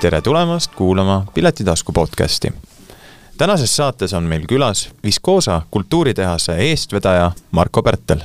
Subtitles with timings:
[0.00, 2.52] tere tulemast kuulama Piletitasku podcasti.
[3.38, 8.20] tänases saates on meil külas Viskoosa kultuuritehase eestvedaja Marko Pärtel.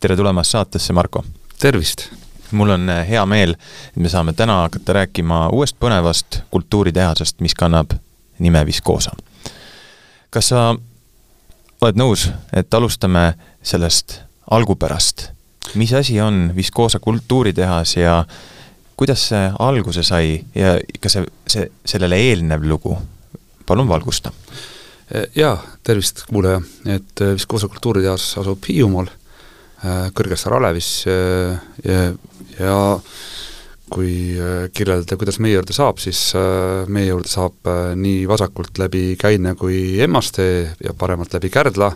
[0.00, 1.24] tere tulemast saatesse, Marko!
[1.58, 2.08] tervist!
[2.50, 3.50] mul on eh, hea meel,
[3.88, 7.90] et me saame täna hakata rääkima uuest põnevast kultuuritehasest, mis kannab
[8.38, 9.10] nime Viskoosa.
[10.30, 10.74] kas sa
[11.80, 14.20] oled nõus, et alustame sellest
[14.50, 15.30] algupärast?
[15.74, 18.24] mis asi on Viskoosa kultuuritehas ja
[19.02, 22.94] kuidas see alguse sai ja kas see, see, sellele eelnev lugu,
[23.66, 24.30] palun valgusta.
[25.34, 29.10] jaa, tervist kuulaja, et Viskoosa kultuuritehas asub Hiiumaal,
[30.14, 31.96] Kõrgessaare alevis ja,
[32.60, 32.76] ja
[33.92, 34.12] kui
[34.72, 36.20] kirjeldada, kuidas meie juurde saab, siis
[36.86, 41.90] meie juurde saab nii vasakult läbi Käine kui Emmastee ja paremalt läbi Kärdla,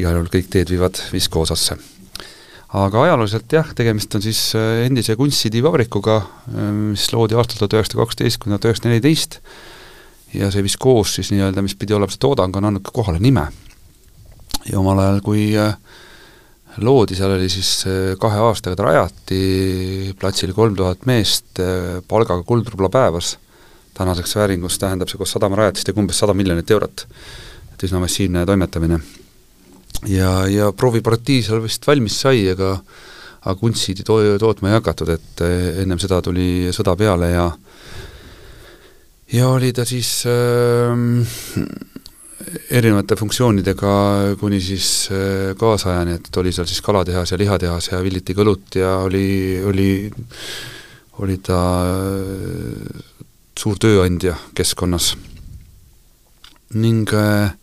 [0.00, 1.76] igal juhul kõik teed viivad Viskoosasse
[2.74, 6.16] aga ajalooliselt jah, tegemist on siis äh, endise kunstisidivabrikuga,
[6.50, 9.38] äh, mis loodi aastal tuhat üheksasada kaksteist kuni tuhat üheksasada neliteist
[10.34, 13.46] ja see viskoos siis nii-öelda, mis pidi olema see toodang, on andnud ka kohale nime.
[14.66, 15.76] ja omal ajal, kui äh,
[16.82, 17.86] loodi, seal oli siis
[18.20, 19.42] kahe aastaga ta rajati,
[20.18, 21.62] platsil kolm tuhat meest,
[22.08, 23.36] palgaga kuldrubla päevas,
[23.96, 27.06] tänaseks vääringus tähendab see koos sadamarajatistega umbes sada miljonit eurot.
[27.72, 29.00] et üsna massiivne toimetamine
[30.10, 32.76] ja, ja proovipartii seal vist valmis sai, aga
[33.46, 37.46] aga kunstisiidi to-, tootma ei hakatud, et eh, ennem seda tuli sõda peale ja
[39.32, 40.94] ja oli ta siis äh,
[42.70, 43.92] erinevate funktsioonidega
[44.40, 48.96] kuni siis äh, kaasajani, et oli seal siis kalatehas ja lihatehas ja villiti kõlut ja
[49.06, 49.90] oli, oli,
[51.22, 53.04] oli ta äh,
[53.56, 55.14] suur tööandja keskkonnas.
[56.74, 57.54] ning äh,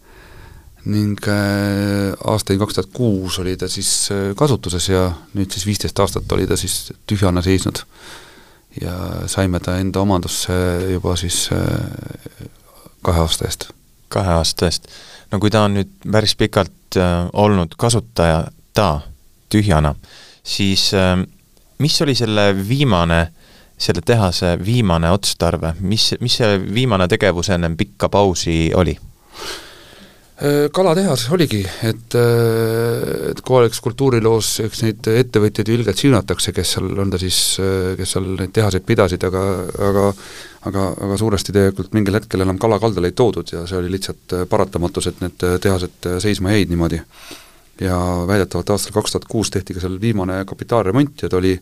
[0.86, 6.00] ning äh, aastani kaks tuhat kuus oli ta siis äh, kasutuses ja nüüd siis viisteist
[6.00, 7.86] aastat oli ta siis tühjana seisnud.
[8.82, 8.94] ja
[9.30, 10.54] saime ta enda omandusse
[10.92, 12.48] juba siis äh,
[13.02, 13.70] kahe aasta eest.
[14.10, 14.88] kahe aasta eest.
[15.32, 17.00] no kui ta on nüüd päris pikalt
[17.34, 18.90] olnud kasutajata
[19.50, 19.96] tühjana,
[20.44, 20.92] siis
[21.82, 23.28] mis oli selle viimane,
[23.78, 28.98] selle tehase viimane otstarve, mis, mis see viimane tegevus ennem pikka pausi oli?
[30.44, 36.74] Äh, kalatehas oligi, et, äh, et kohalikus kultuuriloos eks neid ettevõtjaid ju ilgelt siunatakse, kes
[36.76, 39.44] seal, on ta siis, äh, kes seal neid tehaseid pidasid, aga
[39.88, 40.10] aga
[40.68, 44.36] aga, aga suuresti tegelikult mingil hetkel enam kala kaldale ei toodud ja see oli lihtsalt
[44.52, 47.00] paratamatus, et need tehased seisma jäid niimoodi.
[47.80, 51.56] ja väidetavalt aastal kaks tuhat kuus tehti ka seal viimane kapitaalremont ja ta oli,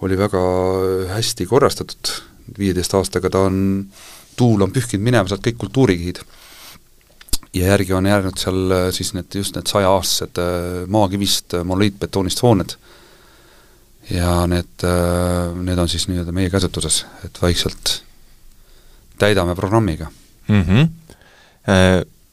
[0.00, 0.40] oli väga
[1.12, 2.16] hästi korrastatud,
[2.58, 3.86] viieteist aastaga ta on,
[4.36, 6.24] tuul on pühkinud minema sealt kõik kultuurikihid
[7.58, 12.42] ja järgi on jäänud seal äh, siis need, just need sajaaastased äh, maakivist äh, monoliitbetoonist
[12.42, 12.76] hooned.
[14.10, 14.84] ja need,
[15.62, 18.02] need on siis nii-öelda meie käsutuses, et vaikselt
[19.18, 20.06] täidame programmiga
[20.48, 20.62] mm.
[20.62, 20.88] -hmm.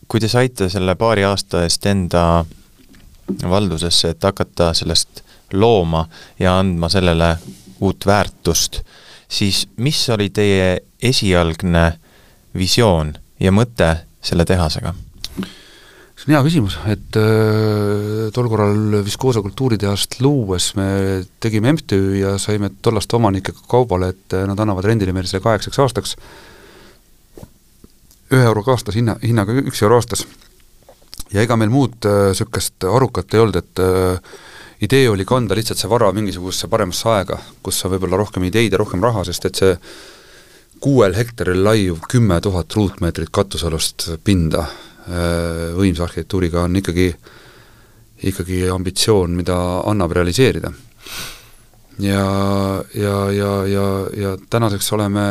[0.07, 2.45] Kui te saite selle paari aasta eest enda
[3.49, 5.23] valdusesse, et hakata sellest
[5.53, 6.05] looma
[6.39, 7.37] ja andma sellele
[7.79, 8.81] uut väärtust,
[9.27, 11.99] siis mis oli teie esialgne
[12.53, 14.93] visioon ja mõte selle tehasega?
[16.23, 20.85] See on hea küsimus, et äh, tol korral Viskoosa kultuuritehast luues me
[21.43, 25.81] tegime MTÜ ja saime tollaste omanikega kaubale, et äh, nad annavad rendile meile selle kaheksaks
[25.83, 26.15] aastaks
[28.31, 30.23] ühe euroga aastas hinna, hinnaga üks euro aastas.
[31.33, 34.39] ja ega meil muud niisugust äh, arukat ei olnud, et äh,
[34.87, 38.79] idee oli kanda lihtsalt see vara mingisugusesse paremasse aega, kus on võib-olla rohkem ideid ja
[38.79, 39.75] rohkem raha, sest et see
[40.79, 47.09] kuuel hektaril laiuv kümme tuhat ruutmeetrit katusealust pinda Äh, võimsa arhitektuuriga on ikkagi,
[48.29, 49.57] ikkagi ambitsioon, mida
[49.89, 50.71] annab realiseerida.
[51.99, 55.25] ja, ja, ja, ja, ja tänaseks oleme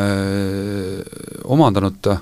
[1.44, 2.18] omandanud ta,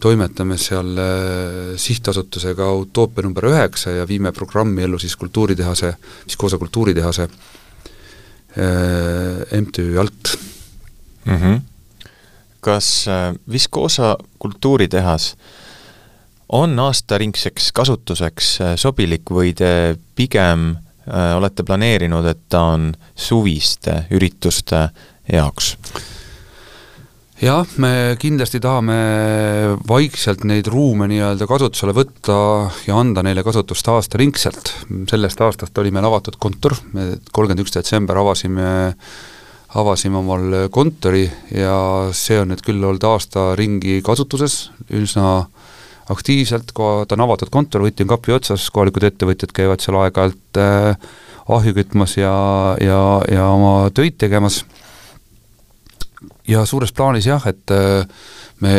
[0.00, 5.94] toimetame seal äh, sihtasutusega Utoopia number üheksa ja viime programmi ellu siis kultuuritehase,
[6.26, 7.30] Viskoosa kultuuritehase äh,
[9.60, 10.38] MTÜ alt
[11.24, 11.36] mm.
[11.36, 11.60] -hmm.
[12.60, 13.06] kas
[13.50, 15.65] Viskoosa kultuuritehas äh,
[16.48, 24.04] on aastaringseks kasutuseks äh, sobilik või te pigem äh, olete planeerinud, et ta on suviste
[24.14, 24.88] ürituste
[25.32, 25.74] jaoks?
[27.42, 28.96] jah, me kindlasti tahame
[29.88, 32.36] vaikselt neid ruume nii-öelda kasutusele võtta
[32.86, 34.72] ja anda neile kasutust aastaringselt.
[35.10, 38.70] sellest aastast oli meil avatud kontor, me kolmkümmend üks detsember avasime
[39.76, 45.42] avasime omal kontori ja see on nüüd küll olnud aasta ringi kasutuses, üsna
[46.12, 51.08] aktiivselt, ta on avatud kontor, võti on kapi otsas, kohalikud ettevõtjad käivad seal aeg-ajalt äh,
[51.56, 52.34] ahju kütmas ja,
[52.82, 53.00] ja,
[53.30, 54.64] ja oma töid tegemas.
[56.46, 57.72] Ja suures plaanis jah, et
[58.62, 58.78] me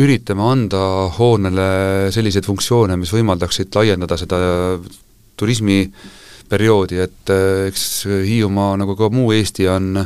[0.00, 0.80] üritame anda
[1.18, 1.68] hoonele
[2.14, 4.38] selliseid funktsioone, mis võimaldaksid laiendada seda
[5.38, 7.32] turismiperioodi, et
[7.68, 10.00] eks Hiiumaa, nagu ka muu Eesti, on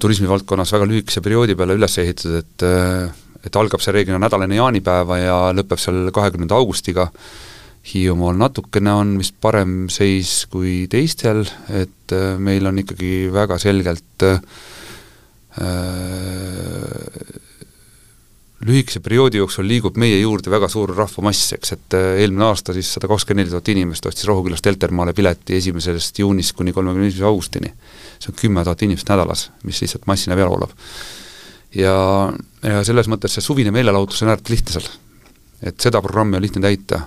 [0.00, 2.66] turismivaldkonnas väga lühikese perioodi peale üles ehitatud, et
[3.44, 7.10] et algab see reeglina nädal enne jaanipäeva ja lõpeb seal kahekümnenda augustiga,
[7.84, 14.38] Hiiumaal natukene on vist parem seis kui teistel, et meil on ikkagi väga selgelt äh,
[18.64, 22.94] lühikese perioodi jooksul liigub meie juurde väga suur rahvamass, eks, et äh, eelmine aasta siis
[22.96, 27.72] sada kakskümmend neli tuhat inimest ostis Rohukülast Heltermaale pileti esimesest juunist kuni kolmekümne esimese augustini.
[28.18, 30.72] see on kümme tuhat inimest nädalas, mis lihtsalt massina peale voolab.
[31.74, 31.94] Ja,
[32.62, 34.88] ja selles mõttes see suvine meelelahutus on ääretult lihtne seal.
[35.62, 37.00] et seda programmi on lihtne täita.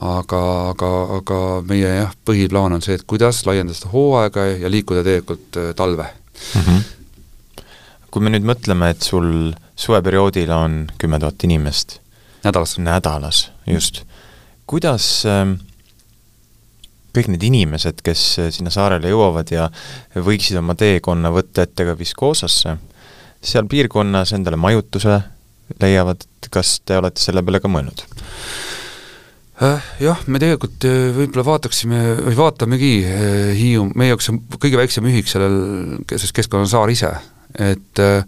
[0.00, 5.04] aga, aga, aga meie jah, põhiplaan on see, et kuidas laiendada seda hooaega ja liikuda
[5.04, 6.06] tegelikult äh, talve
[6.54, 6.60] mm.
[6.60, 7.64] -hmm.
[8.10, 11.98] kui me nüüd mõtleme, et sul suveperioodil on kümme tuhat inimest.
[12.44, 12.78] nädalas.
[12.78, 14.04] nädalas, just.
[14.66, 15.58] kuidas äh,
[17.16, 19.68] kõik need inimesed, kes äh, sinna saarele jõuavad ja
[20.14, 22.76] võiksid oma teekonna võtta ette ka Viskoosasse,
[23.40, 25.20] seal piirkonnas endale majutuse
[25.80, 28.04] leiavad, kas te olete selle peale ka mõelnud?
[29.60, 32.94] Äh, jah, me tegelikult äh, võib-olla vaataksime või vaatamegi
[33.58, 35.58] Hiiu, meie jaoks on kõige väiksem ühik sellel,
[36.08, 37.12] selles keskkonnas on saar ise,
[37.60, 38.24] et äh,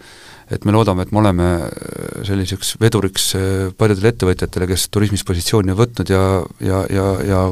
[0.53, 3.45] et me loodame, et me oleme äh, selliseks veduriks äh,
[3.79, 6.23] paljudele ettevõtjatele, kes turismis positsiooni on võtnud ja,
[6.61, 7.45] ja, ja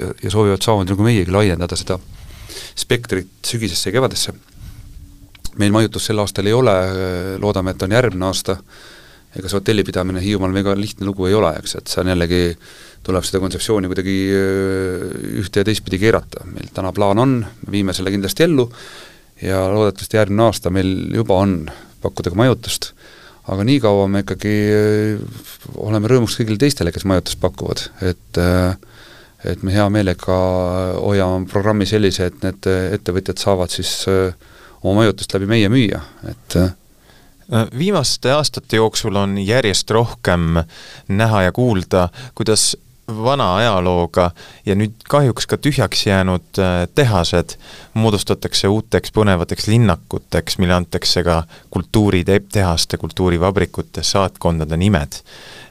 [0.00, 1.98] ja, ja soovivad samamoodi nagu meiegi laiendada seda
[2.78, 4.34] spektrit sügisesse ja kevadesse.
[5.58, 6.76] Meil majutust sel aastal ei ole,
[7.42, 8.56] loodame, et on järgmine aasta,
[9.36, 12.40] ega see hotellipidamine Hiiumaal väga lihtne lugu ei ole, eks, et see on jällegi,
[13.06, 14.16] tuleb seda kontseptsiooni kuidagi
[15.40, 18.66] ühte ja teistpidi keerata, meil täna plaan on, me viime selle kindlasti ellu
[19.42, 21.54] ja loodetavasti järgmine aasta meil juba on
[22.02, 22.90] pakkuda ka majutust,
[23.50, 24.54] aga niikaua me ikkagi
[25.80, 28.44] oleme rõõmuks kõigile teistele, kes majutust pakuvad, et
[29.40, 30.34] et me hea meelega
[31.00, 34.34] hoiame programmi sellise, et need ettevõtjad saavad siis äh,
[34.82, 36.00] oma majutust läbi meie müüa,
[36.30, 36.56] et
[37.78, 40.62] viimaste aastate jooksul on järjest rohkem
[41.08, 42.76] näha ja kuulda, kuidas
[43.24, 44.30] vana ajalooga
[44.66, 47.56] ja nüüd kahjuks ka tühjaks jäänud äh, tehased
[47.94, 55.20] moodustatakse uuteks põnevateks linnakuteks, mille antakse ka kultuuritehaste, kultuurivabrikute, saatkondade nimed.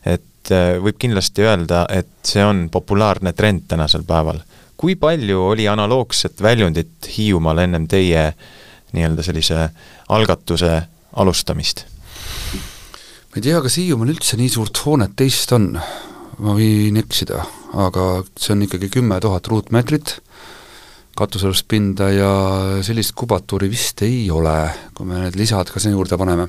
[0.06, 4.42] et äh, võib kindlasti öelda, et see on populaarne trend tänasel päeval.
[4.78, 8.34] kui palju oli analoogset väljundit Hiiumaal ennem teie
[8.96, 9.70] nii-öelda sellise
[10.10, 10.74] algatuse
[11.20, 11.86] alustamist?
[13.30, 15.74] ma ei tea, kas Hiiumaal üldse nii suurt hoonet teist on
[16.40, 17.44] ma võin eksida,
[17.78, 20.18] aga see on ikkagi kümme tuhat ruutmeetrit
[21.20, 22.32] katusealust pinda ja
[22.86, 24.56] sellist kubatuuri vist ei ole,
[24.96, 26.48] kui me need lisad ka sinna juurde paneme.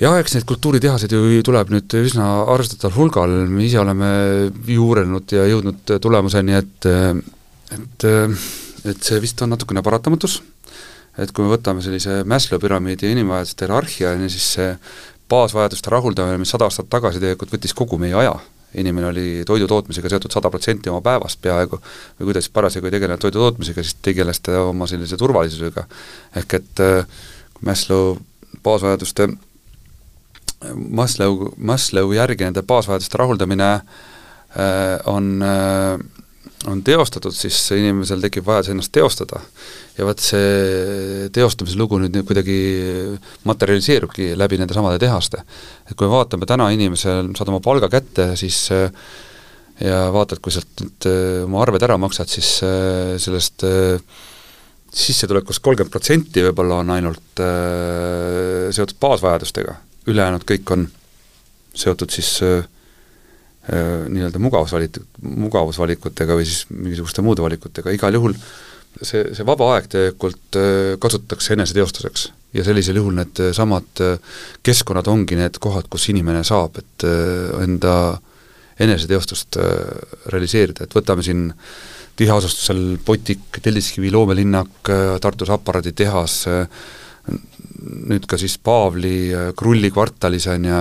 [0.00, 4.10] jah, eks neid kultuuritehaseid ju tuleb nüüd üsna arvestataval hulgal, me ise oleme
[4.68, 6.90] juurenud ja jõudnud tulemuseni, et
[7.70, 8.08] et,
[8.90, 10.40] et see vist on natukene paratamatus,
[11.18, 14.70] et kui me võtame sellise Maslow püramiidi ja inimvajaduste hierarhia, siis see
[15.30, 18.34] baasvajaduste rahuldamine, mis sada aastat tagasi tegelikult võttis kogu meie aja,
[18.78, 21.80] inimene oli toidu tootmisega seotud sada protsenti oma päevast peaaegu,
[22.18, 25.86] või kui ta siis parasjagu ei tegelenud toidu tootmisega, siis tegeles ta oma sellise turvalisusega.
[26.42, 27.22] ehk et äh,
[27.66, 28.16] Maslow
[28.64, 29.28] baasvajaduste,
[30.74, 33.82] Maslow, Maslow järgi nende baasvajaduste rahuldamine äh,
[35.06, 35.98] on äh,
[36.68, 39.40] on teostatud, siis inimesel tekib vajadus ennast teostada.
[39.96, 42.58] ja vot see teostamise lugu nüüd, nüüd kuidagi
[43.48, 45.42] materialiseerubki läbi nende samade tehaste.
[45.88, 48.68] et kui me vaatame täna inimesel, saad oma palga kätte, siis
[49.80, 54.02] ja vaatad, kui sealt nüüd äh, oma arved ära maksad, siis äh, sellest äh,
[54.90, 57.40] sissetulekust kolmkümmend protsenti võib-olla on ainult
[58.74, 59.76] seotud baasvajadustega,
[60.10, 60.88] ülejäänud kõik on
[61.78, 62.79] seotud siis äh, Äh,
[63.70, 68.34] nii-öelda mugavusvalit-, mugavusvalikutega või siis mingisuguste muude valikutega, igal juhul
[68.98, 72.30] see, see vaba aeg tegelikult äh, kasutatakse eneseteostuseks.
[72.56, 77.06] Ja sellisel juhul needsamad äh, keskkonnad ongi need kohad, kus inimene saab, et
[77.62, 77.94] enda
[78.80, 79.58] eneseteostust
[80.32, 81.50] realiseerida, et võtame siin
[82.16, 84.88] tiheasustusel Potik, Telliskivi loomelinnak,
[85.20, 86.36] Tartus aparaaditehas,
[88.10, 90.80] nüüd ka siis Paavli Krulli kvartalis on ju,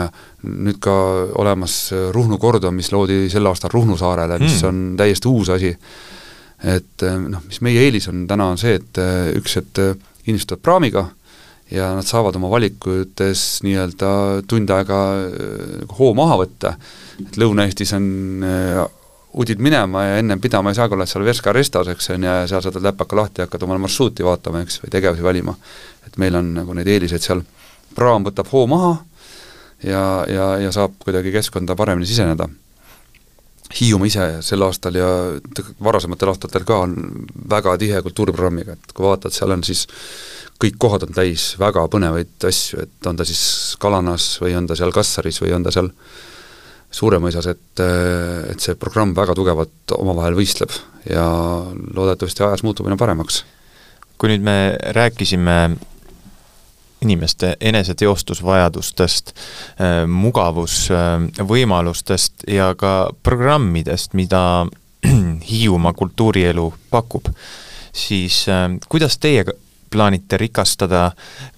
[0.49, 0.95] nüüd ka
[1.41, 1.77] olemas
[2.15, 4.67] Ruhnu kordon, mis loodi sel aastal Ruhnu saarele, mis mm.
[4.69, 5.73] on täiesti uus asi.
[6.59, 8.99] et noh, mis meie eelis on täna, on see, et
[9.39, 9.79] üks, et
[10.25, 11.05] inimesed tulevad praamiga
[11.71, 14.09] ja nad saavad oma valikutes nii-öelda
[14.49, 14.99] tund aega
[15.99, 16.73] hoo maha võtta,
[17.21, 18.07] et Lõuna-Eestis on
[19.39, 22.29] udid minema ja ennem pidama ei saa, kui oled seal Verska restos, eks on ju,
[22.29, 25.53] ja seal saad läpaka lahti ja hakkad omale marsruuti vaatama, eks, või tegevusi valima.
[26.07, 27.43] Et meil on nagu neid eeliseid seal,
[27.95, 28.95] praam võtab hoo maha
[29.83, 32.49] ja, ja, ja saab kuidagi keskkonda paremini siseneda.
[33.69, 35.07] Hiiumaa ise sel aastal ja
[35.83, 36.95] varasematel aastatel ka on
[37.51, 39.85] väga tihe kultuuriprogrammiga, et kui vaatad, seal on siis
[40.59, 43.43] kõik kohad on täis väga põnevaid asju, et on ta siis
[43.79, 45.91] Kalanas või on ta seal Kassaris või on ta seal
[46.89, 47.81] Suuremõisas, et,
[48.49, 50.73] et see programm väga tugevalt omavahel võistleb
[51.05, 51.21] ja
[51.93, 53.43] loodetavasti ajas muutub aina paremaks.
[54.19, 54.55] Kui nüüd me
[54.95, 55.55] rääkisime
[57.01, 59.35] inimeste eneseteostusvajadustest, äh,
[60.07, 64.65] mugavusvõimalustest ja ka programmidest, mida
[65.49, 67.25] Hiiumaa kultuurielu pakub,
[67.95, 69.45] siis äh, kuidas teie
[69.89, 71.11] plaanite rikastada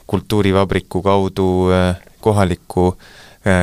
[0.08, 2.98] kultuurivabriku kaudu äh, kohalikku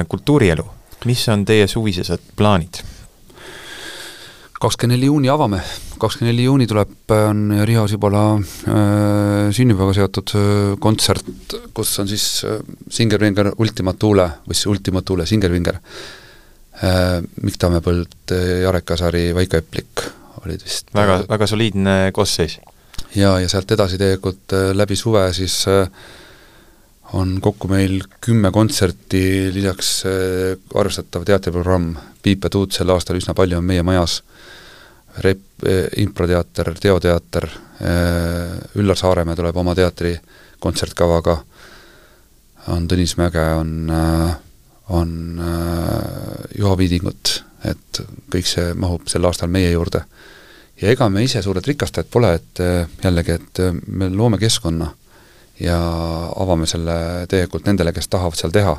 [0.09, 0.65] kultuurielu?
[1.05, 2.75] mis on teie suvised plaanid?
[4.59, 5.61] Kakskümmend neli juuni avame,
[6.03, 12.27] kakskümmend neli juuni tuleb, on Riho Sibula äh, sünnipäevaga seotud äh, kontsert, kus on siis
[12.49, 12.59] äh,
[12.91, 19.63] Singervinger Ultima Thule või siis Ultima Thule Singervinger äh,, Mikk Tammepõld, äh, Jarek Kasari, Vaiko
[19.63, 20.09] Eplik
[20.45, 22.59] olid vist väga, väga soliidne koosseis.
[23.15, 25.87] ja, ja sealt edasi tegelikult äh, läbi suve siis äh,
[27.13, 33.35] on kokku meil kümme kontserti, lisaks äh, arvestatav teatriprogramm, Piip ja Tuut sel aastal üsna
[33.39, 34.21] palju on meie majas,
[35.25, 37.49] Rep-, äh, improteater, teoteater,
[37.81, 40.17] äh, Üllar Saaremäe tuleb oma teatri
[40.61, 41.39] kontsertkavaga,
[42.75, 43.89] on Tõnis Mäge, on,
[44.93, 45.13] on
[46.59, 47.31] Juha Viidingut,
[47.65, 50.03] et kõik see mahub sel aastal meie juurde.
[50.83, 52.61] ja ega me ise suured rikastajad pole, et
[53.05, 54.91] jällegi, et me loome keskkonna
[55.61, 55.79] ja
[56.37, 58.77] avame selle tegelikult nendele, kes tahavad seal teha.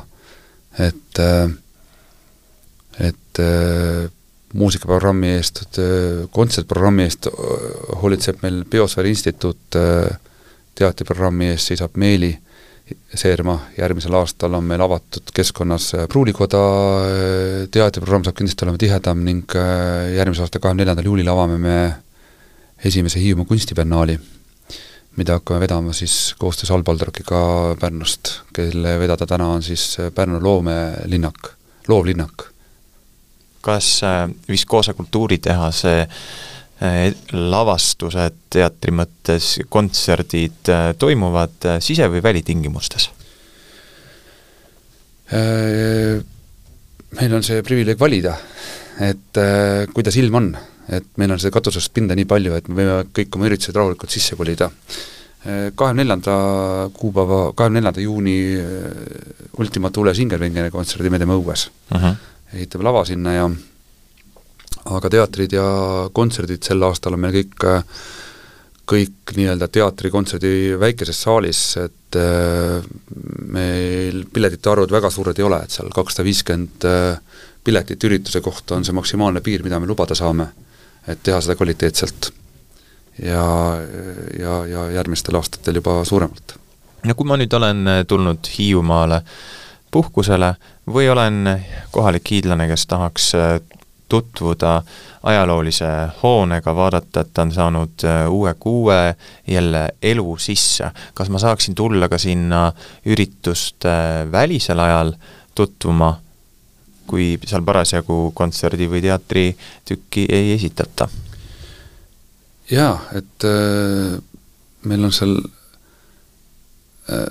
[0.78, 1.50] et, äh,
[2.98, 4.10] et äh,
[4.54, 5.64] muusikaprogrammi eest,
[6.30, 7.32] kontsertprogrammi eest äh,
[8.02, 9.78] hoolitseb meil Biosfääri Instituut,
[10.78, 12.30] teatriprogrammi eest seisab Meeli
[13.14, 16.62] Seerma, järgmisel aastal on meil avatud keskkonnas Pruulikoda,
[17.70, 19.54] teatriprogramm saab kindlasti olema tihedam ning
[20.16, 21.76] järgmise aasta kahekümne neljandal juulil avame me
[22.82, 24.18] esimese Hiiumaa kunstibiennaali
[25.16, 27.40] mida hakkame vedama siis koostöös Allpaldorkiga
[27.80, 31.52] Pärnust, kelle vedada täna on siis Pärnu loomelinnak,
[31.88, 32.46] loovlinnak.
[33.60, 36.08] kas äh, Viskoosa kultuuritehase äh,
[37.32, 43.10] lavastused teatri mõttes, kontserdid äh, toimuvad sise- või välitingimustes?
[47.10, 48.32] Meil on see privileeg valida,
[48.98, 49.38] et
[49.94, 50.48] kuidas ilm on
[50.90, 54.10] et meil on seda katusest pinda nii palju, et me võime kõik oma üritused rahulikult
[54.10, 54.70] sisse kolida.
[55.40, 56.32] kahekümne neljanda
[56.92, 62.00] kuupäeva, kahekümne neljanda juuni äh, Ultima Thule Singervingeni kontserdi me teeme õues uh.
[62.02, 62.16] -huh.
[62.52, 63.50] ehitame lava sinna ja
[64.84, 65.64] aga teatrid ja
[66.12, 67.64] kontserdid sel aastal on meil kõik
[68.90, 72.82] kõik nii-öelda teatrikontserdi väikeses saalis, et äh,
[73.54, 77.20] meil piletite arvud väga suured ei ole, et seal kakssada viiskümmend äh,
[77.64, 80.48] piletit ürituse kohta on see maksimaalne piir, mida me lubada saame
[81.08, 82.32] et teha seda kvaliteetselt.
[83.22, 83.44] ja,
[84.38, 86.56] ja, ja järgmistel aastatel juba suuremalt.
[87.04, 89.22] no kui ma nüüd olen tulnud Hiiumaale
[89.90, 90.54] puhkusele
[90.92, 93.60] või olen kohalik hiidlane, kes tahaks äh,
[94.10, 94.82] tutvuda
[95.22, 95.86] ajaloolise
[96.22, 99.14] hoonega, vaadata, et ta on saanud äh, uue kuue
[99.46, 100.90] jälle elu sisse.
[101.14, 102.72] kas ma saaksin tulla ka sinna
[103.06, 103.84] üritust
[104.32, 105.12] välisel ajal
[105.54, 106.16] tutvuma
[107.10, 111.08] kui seal parasjagu kontserdi või teatritükki ei esitata?
[112.70, 114.18] jaa, et äh,
[114.86, 115.34] meil on seal
[117.10, 117.26] äh,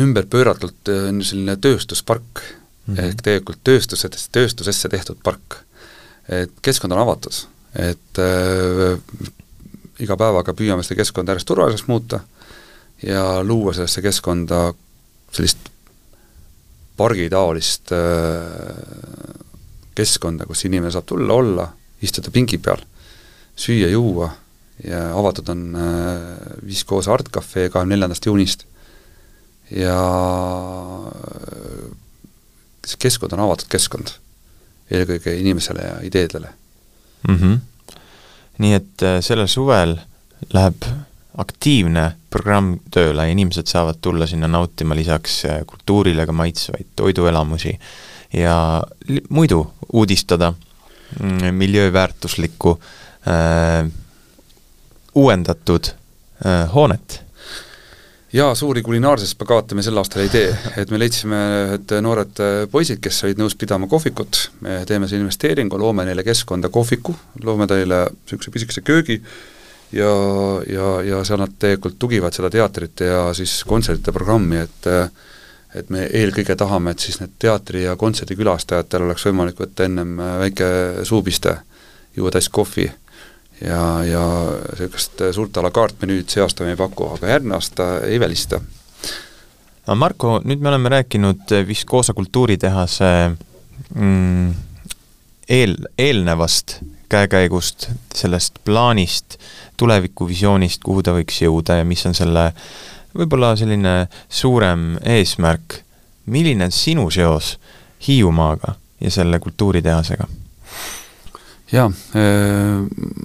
[0.00, 3.00] ümber pööratult äh, selline tööstuspark mm, -hmm.
[3.06, 5.62] ehk tegelikult tööstusest, tööstusesse tehtud park.
[6.28, 7.36] et keskkond on avatud,
[7.76, 8.98] et äh,
[10.00, 12.20] iga päevaga püüame seda keskkonda järjest turvaliseks muuta
[13.02, 14.72] ja luua sellesse keskkonda
[15.32, 15.70] sellist
[16.96, 19.40] pargitaolist äh,
[19.94, 21.66] keskkonda, kus inimene saab tulla, olla,
[22.02, 22.82] istuda pingi peal,
[23.58, 24.30] süüa-juua
[24.84, 25.86] ja avatud on äh,
[26.66, 28.66] Viskoosa Art Cafe kahekümne neljandast juunist
[29.70, 29.98] ja
[31.10, 31.86] äh,
[32.84, 34.16] see keskkond on avatud keskkond,
[34.90, 36.50] eelkõige inimesele ja ideedele
[37.28, 37.36] mm.
[37.36, 37.98] -hmm.
[38.58, 39.96] nii et sellel suvel
[40.52, 40.84] läheb
[41.38, 47.74] aktiivne programm tööle, inimesed saavad tulla sinna nautima lisaks äh, kultuurile ka maitsvaid toiduelamusi
[48.34, 48.56] ja
[49.28, 49.60] muidu
[49.92, 53.90] uudistada mm, miljööväärtuslikku äh,
[55.14, 57.20] uuendatud äh, hoonet.
[58.34, 61.40] jaa, suuri kulinaarseid spagaate me sel aastal ei tee, et me leidsime,
[61.76, 66.70] et noored poisid, kes olid nõus pidama kohvikut, me teeme selle investeeringu, loome neile keskkonda
[66.74, 69.20] kohviku, loome neile niisuguse pisikese köögi
[69.94, 70.14] ja,
[70.70, 74.90] ja, ja seal nad tegelikult tugivad seda teatrite ja siis kontsertide programmi, et
[75.74, 80.68] et me eelkõige tahame, et siis need teatri- ja kontserdikülastajatel oleks võimalik võtta ennem väike
[81.02, 81.56] suupiste,
[82.14, 82.86] juua tass kohvi
[83.60, 84.22] ja, ja
[84.78, 88.20] niisugust suurt a la carte menüüd see aasta me ei paku, aga järgmine aasta ei
[88.22, 88.60] välista.
[89.86, 93.10] no Marko, nüüd me oleme rääkinud Viskoosa kultuuritehase
[93.94, 94.54] mm,
[95.48, 96.78] eel, eelnevast
[97.14, 99.38] käekäigust, sellest plaanist,
[99.78, 102.48] tulevikuvisioonist, kuhu ta võiks jõuda ja mis on selle
[103.14, 103.94] võib-olla selline
[104.28, 105.80] suurem eesmärk.
[106.26, 107.58] milline on sinu seos
[108.06, 110.26] Hiiumaaga ja selle kultuuritehasega?
[111.72, 111.90] jaa,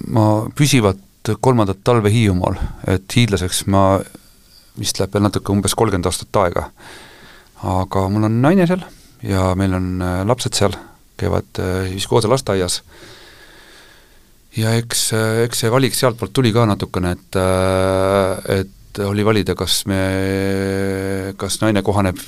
[0.09, 2.55] ma püsivalt kolmandat talve Hiiumaal,
[2.87, 3.99] et hiidlaseks ma
[4.79, 6.69] vist läheb veel natuke, umbes kolmkümmend aastat aega.
[7.63, 8.85] aga mul on naine seal
[9.23, 10.77] ja meil on lapsed seal,
[11.19, 12.83] käivad Viskoosa lasteaias
[14.57, 15.09] ja eks,
[15.45, 17.39] eks see valik sealtpoolt tuli ka natukene, et,
[18.55, 19.99] et oli valida, kas me,
[21.39, 22.19] kas naine kohaneb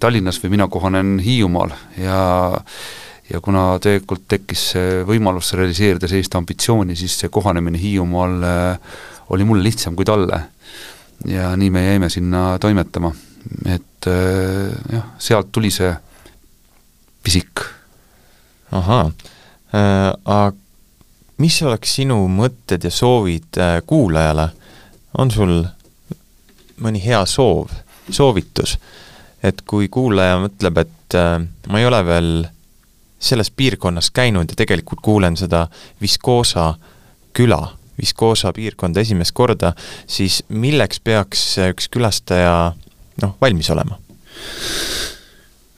[0.00, 2.22] Tallinnas või mina kohanen Hiiumaal ja
[3.28, 4.70] ja kuna tegelikult tekkis
[5.04, 8.38] võimalus realiseerida sellist ambitsiooni, siis see kohanemine Hiiumaal
[9.36, 10.40] oli mulle lihtsam kui talle.
[11.28, 13.12] ja nii me jäime sinna toimetama,
[13.66, 15.92] et jah, sealt tuli see
[17.22, 17.60] pisik.
[18.72, 19.04] ahaa
[19.74, 20.67] äh,, aga
[21.38, 24.48] mis oleks sinu mõtted ja soovid äh, kuulajale,
[25.18, 25.62] on sul
[26.82, 27.72] mõni hea soov,
[28.10, 28.76] soovitus,
[29.42, 31.36] et kui kuulaja mõtleb, et äh,
[31.70, 32.30] ma ei ole veel
[33.18, 35.66] selles piirkonnas käinud ja tegelikult kuulen seda
[36.02, 36.72] Viskoosa
[37.34, 37.62] küla,
[37.98, 39.72] Viskoosa piirkonda esimest korda,
[40.06, 42.74] siis milleks peaks üks külastaja
[43.22, 43.98] noh, valmis olema?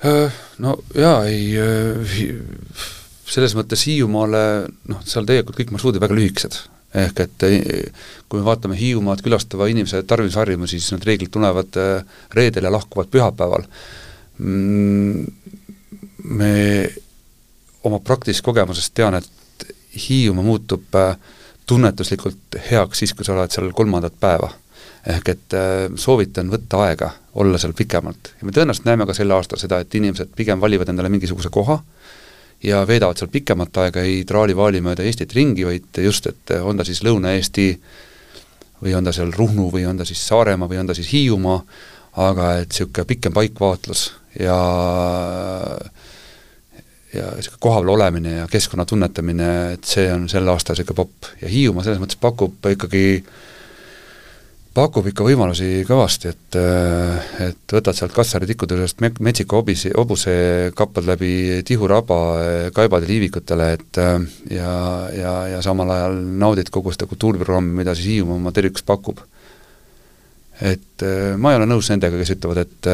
[0.04, 1.56] Äh, no jaa, ei
[3.30, 4.42] selles mõttes Hiiumaale
[4.90, 6.60] noh, seal tegelikult kõik marsruudid väga lühikesed.
[6.90, 7.44] ehk et
[8.28, 13.12] kui me vaatame Hiiumaad külastava inimese tarbimisharjumusi, siis nad reeglid tulevad äh, reedel ja lahkuvad
[13.12, 13.66] pühapäeval.
[14.38, 15.26] Mm,
[16.24, 16.54] me
[17.86, 19.68] oma praktilisest kogemusest tean, et
[20.08, 21.14] Hiiumaa muutub äh,
[21.70, 24.50] tunnetuslikult heaks siis, kui sa oled seal kolmandat päeva.
[25.06, 25.54] ehk et
[25.96, 27.06] soovitan võtta aega,
[27.40, 30.90] olla seal pikemalt ja me tõenäoliselt näeme ka sel aastal seda, et inimesed pigem valivad
[30.92, 31.78] endale mingisuguse koha
[32.62, 36.84] ja veedavad seal pikemat aega, ei traali-vaali mööda Eestit ringi, vaid just, et on ta
[36.84, 37.68] siis Lõuna-Eesti
[38.82, 41.60] või on ta seal Ruhnu või on ta siis Saaremaa või on ta siis Hiiumaa,
[42.20, 44.58] aga et niisugune pikem paikvaatlus ja
[47.14, 51.32] ja niisugune kohapeal olemine ja keskkonna tunnetamine, et see on sel aastal niisugune popp.
[51.42, 53.24] Ja Hiiumaa selles mõttes pakub ikkagi,
[54.74, 56.58] pakub ikka võimalusi kõvasti, et
[57.46, 60.34] et võtad sealt Kassari tikutõusust Metsiku hobise, hobuse,
[60.78, 62.20] kappad läbi Tihu raba
[62.76, 64.00] kaibade liivikutele, et
[64.54, 64.72] ja,
[65.16, 69.20] ja, ja samal ajal naudid kogu seda kultuuriprogrammi, mida siis Hiiumaa oma tervikus pakub.
[70.60, 71.02] et
[71.40, 72.88] ma ei ole nõus nendega, kes ütlevad, et,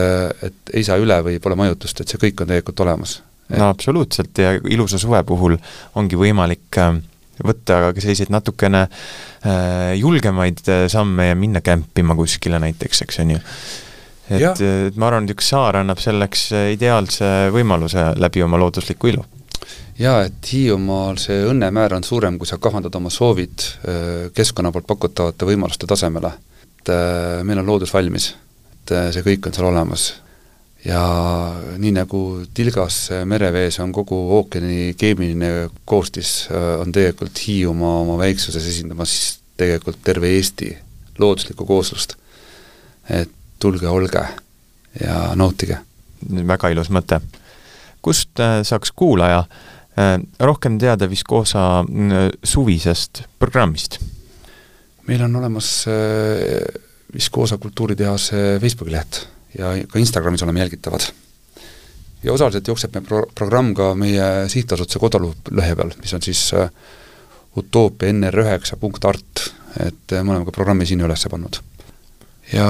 [0.46, 4.38] et ei saa üle või pole majutust, et see kõik on tegelikult olemas no absoluutselt
[4.38, 5.56] ja ilusa suve puhul
[5.98, 6.96] ongi võimalik äh,
[7.44, 13.37] võtta ka selliseid natukene äh, julgemaid äh, samme ja minna kämpima kuskile näiteks, eks on
[13.37, 13.40] ju.
[14.31, 19.25] et, et ma arvan, et üks saar annab selleks ideaalse võimaluse läbi oma loodusliku ilu
[19.99, 23.64] jaa, et Hiiumaal see õnnemäär on suurem, kui sa kahandad oma soovid
[24.37, 26.33] keskkonna poolt pakutavate võimaluste tasemele.
[26.66, 26.92] et
[27.44, 28.35] meil on loodus valmis,
[28.77, 30.12] et see kõik on seal olemas
[30.87, 31.03] ja
[31.79, 32.20] nii nagu
[32.55, 39.16] tilgas merevees on kogu ookeani keemiline koostis, äh, on tegelikult Hiiumaa oma väiksuses esindamas
[39.59, 40.70] tegelikult terve Eesti
[41.18, 42.14] looduslikku kooslust.
[43.11, 44.22] et tulge, olge
[45.01, 45.79] ja nautige.
[46.46, 47.20] väga ilus mõte.
[48.03, 51.85] kust äh, saaks kuulaja äh, rohkem teada Viskoosa
[52.44, 53.99] suvisest programmist?
[55.07, 55.87] meil on olemas
[57.14, 59.27] Viskoosa kultuuritehase Facebooki leht
[59.59, 61.09] ja ka Instagramis oleme jälgitavad.
[62.23, 66.69] ja osaliselt jookseb meie pro-, programm ka meie sihtasutuse kodulehel peal, mis on siis uh,
[67.57, 69.47] utoopia nr9 punkt art,
[69.81, 71.61] et uh, me oleme ka programmi sinna üles pannud.
[72.53, 72.66] ja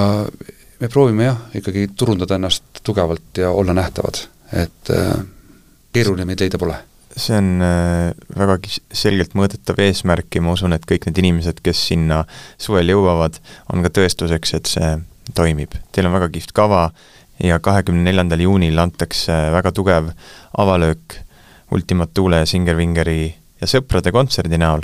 [0.79, 4.21] me proovime jah, ikkagi turundada ennast tugevalt ja olla nähtavad,
[4.53, 5.17] et uh,
[5.93, 6.77] keeruline meid leida pole
[7.17, 11.79] see on äh, vägagi selgelt mõõdetav eesmärk ja ma usun, et kõik need inimesed, kes
[11.89, 12.23] sinna
[12.61, 13.39] suvel jõuavad,
[13.73, 14.91] on ka tõestuseks, et see
[15.35, 15.75] toimib.
[15.91, 16.89] Teil on väga kihvt kava
[17.43, 20.11] ja kahekümne neljandal juunil antakse väga tugev
[20.57, 21.19] avalöök
[21.71, 24.81] Ultimat Tuule ja Singer Vingeri ja sõprade kontserdi näol.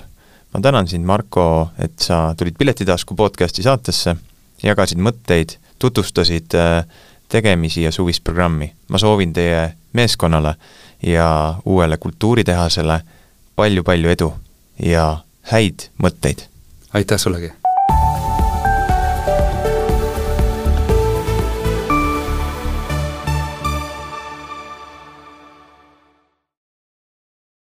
[0.53, 4.15] ma tänan sind, Marko, et sa tulid Piletitasku podcasti saatesse
[4.63, 6.86] jagasid mõtteid, tutvustasid äh,
[7.29, 8.73] tegemisi ja suvist programmi.
[8.89, 10.56] ma soovin teie meeskonnale
[11.01, 13.01] ja uuele kultuuritehasele
[13.56, 14.34] palju-palju edu
[14.79, 16.47] ja häid mõtteid!
[16.93, 17.62] aitäh sullegi!